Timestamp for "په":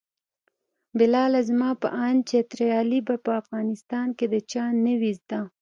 1.81-1.87, 3.25-3.31